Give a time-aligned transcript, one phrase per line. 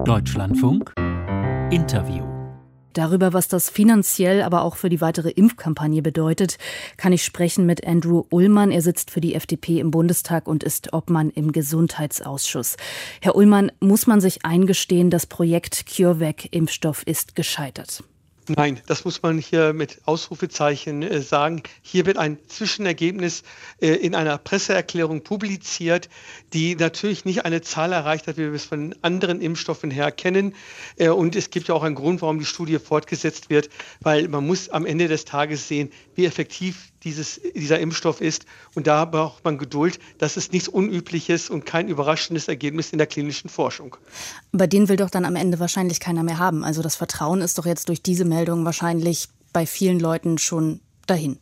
[0.00, 0.92] Deutschlandfunk
[1.70, 2.24] Interview
[2.92, 6.58] Darüber, was das finanziell, aber auch für die weitere Impfkampagne bedeutet,
[6.96, 8.72] kann ich sprechen mit Andrew Ullmann.
[8.72, 12.76] Er sitzt für die FDP im Bundestag und ist Obmann im Gesundheitsausschuss.
[13.20, 18.02] Herr Ullmann, muss man sich eingestehen, das Projekt CureVac-Impfstoff ist gescheitert?
[18.48, 21.62] Nein, das muss man hier mit Ausrufezeichen äh, sagen.
[21.80, 23.44] Hier wird ein Zwischenergebnis
[23.80, 26.08] äh, in einer Presseerklärung publiziert,
[26.52, 30.56] die natürlich nicht eine Zahl erreicht hat, wie wir es von anderen Impfstoffen her kennen.
[30.96, 33.70] Äh, und es gibt ja auch einen Grund, warum die Studie fortgesetzt wird,
[34.00, 38.46] weil man muss am Ende des Tages sehen, wie effektiv dieses, dieser Impfstoff ist.
[38.74, 39.98] Und da braucht man Geduld.
[40.18, 43.96] Das ist nichts Unübliches und kein überraschendes Ergebnis in der klinischen Forschung.
[44.52, 46.64] Aber den will doch dann am Ende wahrscheinlich keiner mehr haben.
[46.64, 51.38] Also das Vertrauen ist doch jetzt durch diese Meldung wahrscheinlich bei vielen Leuten schon dahin.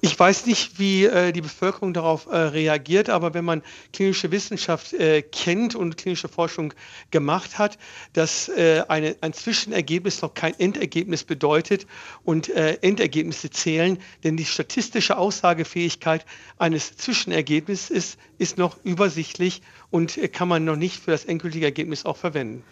[0.00, 4.92] Ich weiß nicht, wie äh, die Bevölkerung darauf äh, reagiert, aber wenn man klinische Wissenschaft
[4.92, 6.74] äh, kennt und klinische Forschung
[7.10, 7.78] gemacht hat,
[8.12, 11.86] dass äh, eine, ein Zwischenergebnis noch kein Endergebnis bedeutet
[12.24, 16.24] und äh, Endergebnisse zählen, denn die statistische Aussagefähigkeit
[16.58, 21.66] eines Zwischenergebnisses ist, ist noch übersichtlich und äh, kann man noch nicht für das endgültige
[21.66, 22.64] Ergebnis auch verwenden.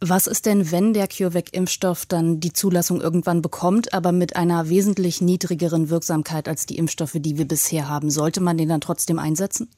[0.00, 5.22] Was ist denn, wenn der CureVac-Impfstoff dann die Zulassung irgendwann bekommt, aber mit einer wesentlich
[5.22, 8.10] niedrigeren Wirksamkeit als die Impfstoffe, die wir bisher haben?
[8.10, 9.70] Sollte man den dann trotzdem einsetzen?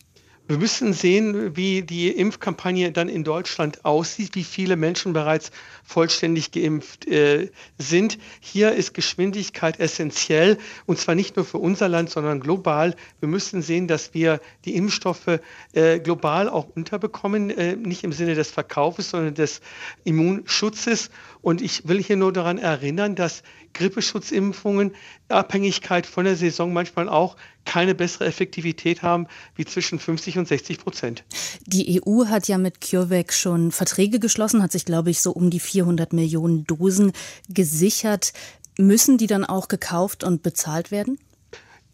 [0.49, 5.51] Wir müssen sehen, wie die Impfkampagne dann in Deutschland aussieht, wie viele Menschen bereits
[5.85, 8.17] vollständig geimpft äh, sind.
[8.41, 12.97] Hier ist Geschwindigkeit essentiell und zwar nicht nur für unser Land, sondern global.
[13.21, 15.39] Wir müssen sehen, dass wir die Impfstoffe
[15.75, 19.61] äh, global auch unterbekommen, äh, nicht im Sinne des Verkaufes, sondern des
[20.05, 21.11] Immunschutzes.
[21.43, 23.43] Und ich will hier nur daran erinnern, dass
[23.79, 24.93] Grippeschutzimpfungen
[25.29, 30.79] Abhängigkeit von der Saison manchmal auch keine bessere Effektivität haben wie zwischen 50 und 60
[30.79, 31.25] Prozent.
[31.65, 35.51] Die EU hat ja mit CureVac schon Verträge geschlossen, hat sich, glaube ich, so um
[35.51, 37.13] die 400 Millionen Dosen
[37.49, 38.33] gesichert.
[38.79, 41.19] Müssen die dann auch gekauft und bezahlt werden?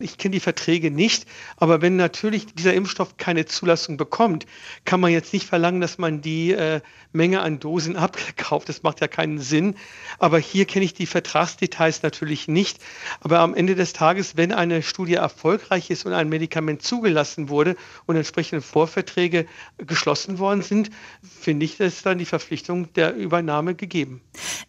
[0.01, 1.25] Ich kenne die Verträge nicht,
[1.57, 4.45] aber wenn natürlich dieser Impfstoff keine Zulassung bekommt,
[4.85, 6.81] kann man jetzt nicht verlangen, dass man die äh,
[7.13, 8.69] Menge an Dosen abkauft.
[8.69, 9.77] Das macht ja keinen Sinn.
[10.19, 12.79] Aber hier kenne ich die Vertragsdetails natürlich nicht.
[13.21, 17.77] Aber am Ende des Tages, wenn eine Studie erfolgreich ist und ein Medikament zugelassen wurde
[18.07, 19.47] und entsprechende Vorverträge
[19.79, 20.91] geschlossen worden sind,
[21.23, 24.21] finde ich, dass dann die Verpflichtung der Übernahme gegeben.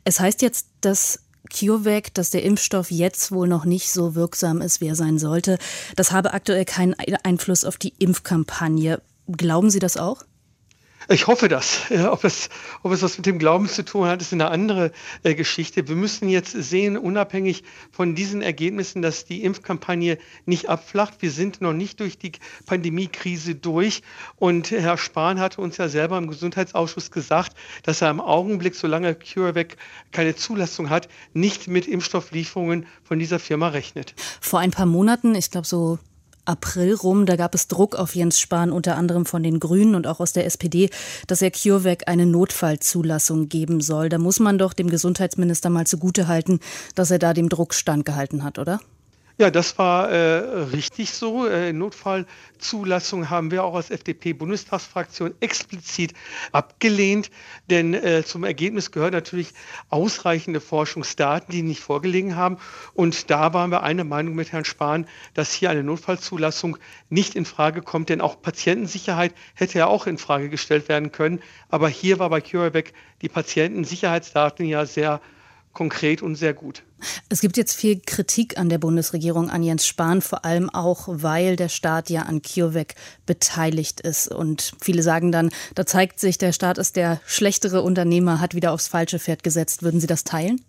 [0.04, 4.82] Es heißt jetzt, dass CureVac, dass der Impfstoff jetzt wohl noch nicht so wirksam ist,
[4.82, 5.58] wie er sein sollte.
[5.96, 9.02] Das habe aktuell keinen Einfluss auf die Impfkampagne.
[9.28, 10.24] Glauben Sie das auch?
[11.08, 11.82] Ich hoffe das.
[12.10, 12.50] Ob, es,
[12.82, 14.92] ob es was mit dem Glauben zu tun hat, ist eine andere
[15.24, 15.88] äh, Geschichte.
[15.88, 21.22] Wir müssen jetzt sehen, unabhängig von diesen Ergebnissen, dass die Impfkampagne nicht abflacht.
[21.22, 22.32] Wir sind noch nicht durch die
[22.66, 24.02] Pandemiekrise durch.
[24.38, 29.14] Und Herr Spahn hatte uns ja selber im Gesundheitsausschuss gesagt, dass er im Augenblick, solange
[29.14, 29.78] CureVac
[30.12, 34.16] keine Zulassung hat, nicht mit Impfstofflieferungen von dieser Firma rechnet.
[34.42, 36.00] Vor ein paar Monaten, ich glaube so
[36.46, 37.26] April rum.
[37.26, 40.34] Da gab es Druck auf Jens Spahn, unter anderem von den Grünen und auch aus
[40.34, 40.90] der SPD,
[41.28, 44.10] dass er CureVac eine Notfallzulassung geben soll.
[44.10, 46.60] Da muss man doch dem Gesundheitsminister mal zugutehalten,
[46.96, 48.80] dass er da dem Druck standgehalten hat, oder?
[49.38, 51.46] Ja, das war äh, richtig so.
[51.46, 56.14] Äh, Notfallzulassung haben wir auch als FDP-Bundestagsfraktion explizit
[56.54, 57.30] abgelehnt,
[57.70, 59.50] denn äh, zum Ergebnis gehören natürlich
[59.90, 62.60] ausreichende Forschungsdaten, die nicht vorgelegen haben.
[62.94, 66.78] Und da waren wir eine Meinung mit Herrn Spahn, dass hier eine Notfallzulassung
[67.10, 71.42] nicht in Frage kommt, denn auch Patientensicherheit hätte ja auch in Frage gestellt werden können.
[71.68, 75.20] Aber hier war bei CureVac die Patientensicherheitsdaten ja sehr
[75.76, 76.82] konkret und sehr gut.
[77.30, 81.56] Es gibt jetzt viel Kritik an der Bundesregierung, an Jens Spahn, vor allem auch, weil
[81.56, 82.96] der Staat ja an CureVac
[83.28, 84.28] beteiligt ist.
[84.34, 88.72] Und viele sagen dann, da zeigt sich, der Staat ist der schlechtere Unternehmer, hat wieder
[88.72, 89.84] aufs falsche Pferd gesetzt.
[89.84, 90.62] Würden Sie das teilen?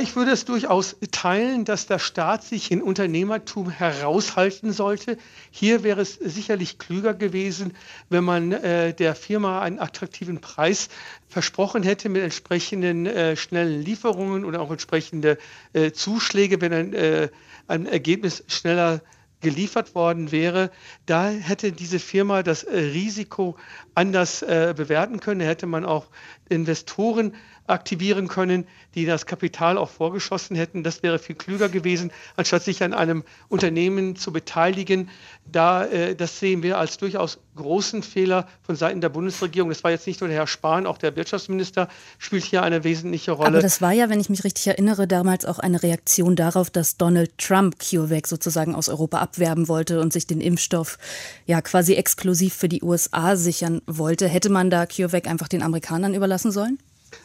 [0.00, 5.18] Ich würde es durchaus teilen, dass der Staat sich in Unternehmertum heraushalten sollte.
[5.50, 7.74] Hier wäre es sicherlich klüger gewesen,
[8.08, 10.88] wenn man äh, der Firma einen attraktiven Preis
[11.28, 15.36] versprochen hätte mit entsprechenden äh, schnellen Lieferungen oder auch entsprechende
[15.74, 17.28] äh, Zuschläge, wenn ein, äh,
[17.68, 19.02] ein Ergebnis schneller
[19.42, 20.70] geliefert worden wäre,
[21.04, 23.56] da hätte diese Firma das äh, Risiko
[23.94, 25.40] anders äh, bewerten können.
[25.40, 26.06] Da hätte man auch
[26.48, 27.34] Investoren
[27.66, 30.82] aktivieren können, die das Kapital auch vorgeschossen hätten.
[30.82, 35.08] Das wäre viel klüger gewesen, anstatt sich an einem Unternehmen zu beteiligen.
[35.50, 39.68] Da, äh, das sehen wir als durchaus großen Fehler von Seiten der Bundesregierung.
[39.68, 43.32] Das war jetzt nicht nur der Herr Spahn, auch der Wirtschaftsminister spielt hier eine wesentliche
[43.32, 43.48] Rolle.
[43.48, 46.96] Aber das war ja, wenn ich mich richtig erinnere, damals auch eine Reaktion darauf, dass
[46.96, 50.98] Donald Trump CureVac sozusagen aus Europa abwerben wollte und sich den Impfstoff
[51.46, 54.28] ja quasi exklusiv für die USA sichern wollte.
[54.28, 56.78] Hätte man da CureVac einfach den Amerikanern überlassen sollen?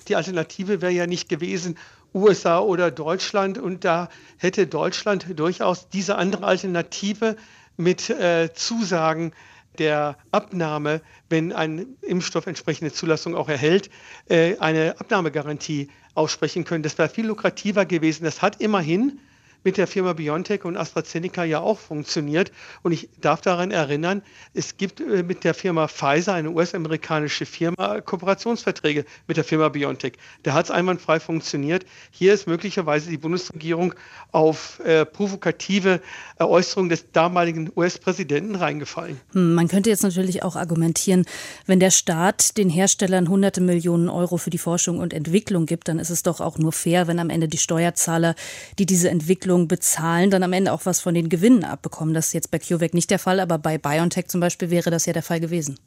[0.07, 1.77] Die Alternative wäre ja nicht gewesen,
[2.13, 3.57] USA oder Deutschland.
[3.57, 7.35] Und da hätte Deutschland durchaus diese andere Alternative
[7.77, 9.33] mit äh, Zusagen
[9.77, 13.89] der Abnahme, wenn ein Impfstoff entsprechende Zulassung auch erhält,
[14.27, 16.83] äh, eine Abnahmegarantie aussprechen können.
[16.83, 18.23] Das wäre viel lukrativer gewesen.
[18.23, 19.19] Das hat immerhin
[19.63, 22.51] mit der Firma BioNTech und AstraZeneca ja auch funktioniert.
[22.83, 24.21] Und ich darf daran erinnern,
[24.53, 30.13] es gibt äh, mit der Firma Pfizer, eine US-amerikanische Firma, Kooperationsverträge mit der Firma BioNTech.
[30.43, 31.85] Da hat es einwandfrei funktioniert.
[32.11, 33.93] Hier ist möglicherweise die Bundesregierung
[34.31, 36.01] auf äh, provokative
[36.39, 39.19] Äußerungen des damaligen US-Präsidenten reingefallen.
[39.33, 41.25] Hm, man könnte jetzt natürlich auch argumentieren,
[41.65, 45.99] wenn der Staat den Herstellern hunderte Millionen Euro für die Forschung und Entwicklung gibt, dann
[45.99, 48.35] ist es doch auch nur fair, wenn am Ende die Steuerzahler,
[48.79, 52.13] die diese Entwicklung Entwicklung bezahlen, dann am Ende auch was von den Gewinnen abbekommen.
[52.13, 55.05] Das ist jetzt bei CureVac nicht der Fall, aber bei BioNTech zum Beispiel wäre das
[55.05, 55.79] ja der Fall gewesen.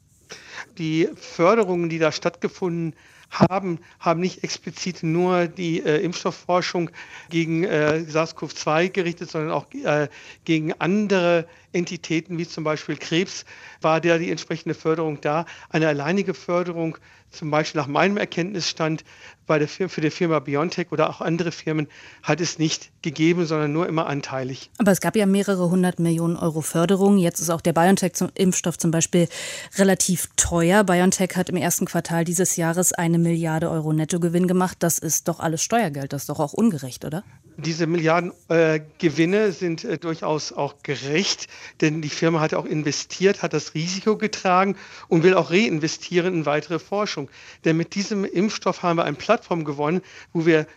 [0.77, 2.95] Die Förderungen, die da stattgefunden
[3.29, 6.89] haben, haben nicht explizit nur die äh, Impfstoffforschung
[7.29, 10.07] gegen äh, SARS-CoV-2 gerichtet, sondern auch äh,
[10.43, 13.45] gegen andere Entitäten wie zum Beispiel Krebs
[13.79, 15.45] war da die entsprechende Förderung da.
[15.69, 16.97] Eine alleinige Förderung,
[17.31, 19.03] zum Beispiel nach meinem Erkenntnisstand
[19.47, 21.87] bei der Firma, für die Firma Biontech oder auch andere Firmen,
[22.23, 24.69] hat es nicht gegeben, sondern nur immer anteilig.
[24.77, 27.17] Aber es gab ja mehrere hundert Millionen Euro Förderung.
[27.17, 29.27] Jetzt ist auch der BioNTech-Impfstoff zum Beispiel
[29.77, 30.83] relativ teuer.
[30.83, 34.77] BioNTech hat im ersten Quartal dieses Jahres eine Milliarde Euro Nettogewinn gemacht.
[34.79, 36.13] Das ist doch alles Steuergeld.
[36.13, 37.23] Das ist doch auch ungerecht, oder?
[37.63, 38.79] Diese Milliarden äh,
[39.51, 41.47] sind äh, durchaus auch gerecht,
[41.81, 44.75] denn die Firma hat auch investiert, hat das Risiko getragen
[45.07, 47.29] und will auch reinvestieren in weitere Forschung.
[47.65, 50.01] Denn mit diesem Impfstoff haben wir eine Plattform gewonnen,
[50.33, 50.67] wo wir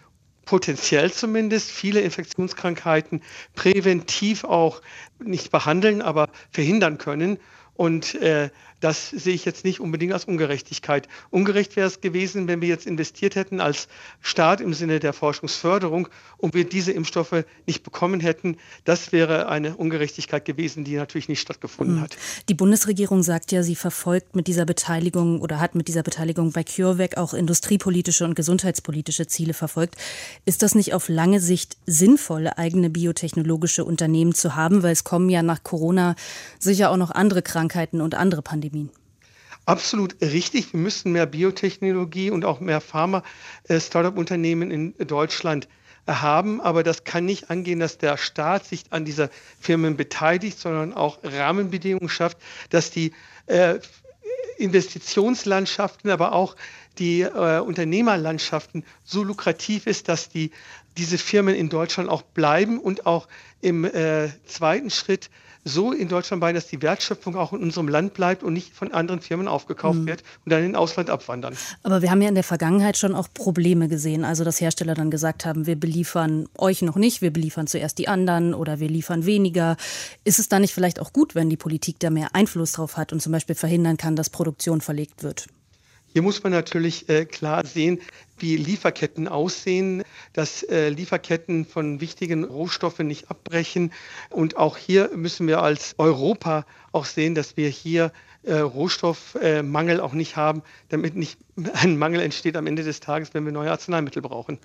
[0.44, 3.22] potenziell zumindest viele Infektionskrankheiten
[3.54, 4.82] präventiv auch
[5.19, 7.38] nicht behandeln, aber verhindern können.
[7.75, 8.50] Und äh,
[8.84, 11.08] das sehe ich jetzt nicht unbedingt als Ungerechtigkeit.
[11.31, 13.88] Ungerecht wäre es gewesen, wenn wir jetzt investiert hätten als
[14.20, 18.58] Staat im Sinne der Forschungsförderung und wir diese Impfstoffe nicht bekommen hätten.
[18.84, 22.02] Das wäre eine Ungerechtigkeit gewesen, die natürlich nicht stattgefunden hm.
[22.02, 22.16] hat.
[22.50, 26.62] Die Bundesregierung sagt ja, sie verfolgt mit dieser Beteiligung oder hat mit dieser Beteiligung bei
[26.62, 29.96] CureVac auch industriepolitische und gesundheitspolitische Ziele verfolgt.
[30.44, 34.82] Ist das nicht auf lange Sicht sinnvoll, eigene biotechnologische Unternehmen zu haben?
[34.82, 36.16] Weil es kommen ja nach Corona
[36.58, 38.74] sicher auch noch andere Krankheiten und andere Pandemien.
[38.75, 38.91] Pandemien.
[39.67, 40.73] Absolut richtig.
[40.75, 45.69] Wir müssen mehr Biotechnologie und auch mehr Pharma-Startup-Unternehmen in Deutschland
[46.06, 46.61] haben.
[46.61, 51.19] Aber das kann nicht angehen, dass der Staat sich an dieser Firmen beteiligt, sondern auch
[51.23, 52.37] Rahmenbedingungen schafft,
[52.69, 53.12] dass die
[53.47, 53.79] äh,
[54.59, 56.56] Investitionslandschaften, aber auch
[56.99, 60.50] die äh, Unternehmerlandschaften so lukrativ ist, dass die,
[60.96, 63.29] diese Firmen in Deutschland auch bleiben und auch
[63.61, 65.31] im äh, zweiten Schritt
[65.64, 68.93] so in Deutschland bei, dass die Wertschöpfung auch in unserem Land bleibt und nicht von
[68.93, 70.06] anderen Firmen aufgekauft mhm.
[70.06, 71.56] wird und dann in den Ausland abwandern.
[71.82, 74.25] Aber wir haben ja in der Vergangenheit schon auch Probleme gesehen.
[74.25, 78.08] Also dass Hersteller dann gesagt haben, wir beliefern euch noch nicht, wir beliefern zuerst die
[78.08, 79.76] anderen oder wir liefern weniger.
[80.25, 83.12] Ist es dann nicht vielleicht auch gut, wenn die Politik da mehr Einfluss drauf hat
[83.12, 85.47] und zum Beispiel verhindern kann, dass Produktion verlegt wird?
[86.14, 88.00] Hier muss man natürlich äh, klar sehen,
[88.38, 93.93] wie Lieferketten aussehen, dass äh, Lieferketten von wichtigen Rohstoffen nicht abbrechen.
[94.31, 98.12] Und auch hier müssen wir als Europa auch sehen, dass wir hier
[98.44, 101.37] äh, Rohstoffmangel auch nicht haben, damit nicht
[101.82, 104.59] ein Mangel entsteht am Ende des Tages, wenn wir neue Arzneimittel brauchen.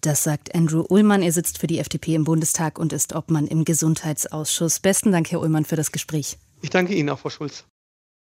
[0.00, 1.22] Das sagt Andrew Ullmann.
[1.22, 4.80] Er sitzt für die FDP im Bundestag und ist Obmann im Gesundheitsausschuss.
[4.80, 6.36] Besten Dank, Herr Ullmann, für das Gespräch.
[6.62, 7.64] Ich danke Ihnen auch, Frau Schulz.